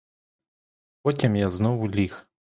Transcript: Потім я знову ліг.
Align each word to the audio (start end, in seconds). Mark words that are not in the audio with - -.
Потім 1.01 1.35
я 1.35 1.49
знову 1.49 1.87
ліг. 1.89 2.27